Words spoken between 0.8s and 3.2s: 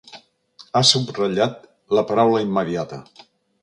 subratllat la paraula immediata.